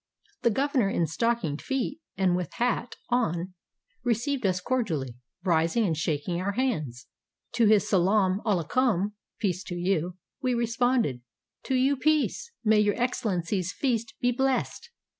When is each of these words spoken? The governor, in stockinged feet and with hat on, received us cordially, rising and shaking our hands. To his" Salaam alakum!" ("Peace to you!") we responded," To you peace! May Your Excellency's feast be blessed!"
The 0.41 0.49
governor, 0.49 0.89
in 0.89 1.05
stockinged 1.05 1.61
feet 1.61 1.99
and 2.17 2.35
with 2.35 2.53
hat 2.53 2.95
on, 3.09 3.53
received 4.03 4.47
us 4.47 4.59
cordially, 4.59 5.17
rising 5.43 5.85
and 5.85 5.95
shaking 5.95 6.41
our 6.41 6.53
hands. 6.53 7.05
To 7.51 7.67
his" 7.67 7.87
Salaam 7.87 8.41
alakum!" 8.43 9.11
("Peace 9.39 9.63
to 9.65 9.75
you!") 9.75 10.17
we 10.41 10.55
responded," 10.55 11.21
To 11.65 11.75
you 11.75 11.95
peace! 11.95 12.51
May 12.63 12.79
Your 12.79 12.99
Excellency's 12.99 13.73
feast 13.73 14.15
be 14.19 14.31
blessed!" 14.31 14.89